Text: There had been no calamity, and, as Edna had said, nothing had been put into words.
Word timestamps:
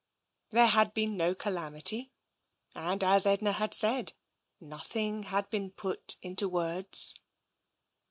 There 0.49 0.65
had 0.65 0.95
been 0.95 1.15
no 1.15 1.35
calamity, 1.35 2.11
and, 2.73 3.03
as 3.03 3.27
Edna 3.27 3.51
had 3.51 3.75
said, 3.75 4.13
nothing 4.59 5.21
had 5.21 5.47
been 5.51 5.69
put 5.69 6.17
into 6.23 6.49
words. 6.49 7.19